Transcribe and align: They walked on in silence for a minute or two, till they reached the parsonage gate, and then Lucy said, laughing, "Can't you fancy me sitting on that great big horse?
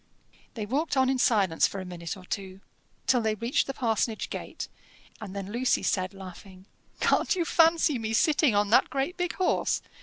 They 0.55 0.65
walked 0.65 0.97
on 0.97 1.11
in 1.11 1.19
silence 1.19 1.67
for 1.67 1.79
a 1.79 1.85
minute 1.85 2.17
or 2.17 2.23
two, 2.25 2.61
till 3.05 3.21
they 3.21 3.35
reached 3.35 3.67
the 3.67 3.73
parsonage 3.75 4.31
gate, 4.31 4.67
and 5.21 5.35
then 5.35 5.51
Lucy 5.51 5.83
said, 5.83 6.11
laughing, 6.15 6.65
"Can't 6.99 7.35
you 7.35 7.45
fancy 7.45 7.99
me 7.99 8.11
sitting 8.13 8.55
on 8.55 8.71
that 8.71 8.89
great 8.89 9.15
big 9.15 9.33
horse? 9.33 9.79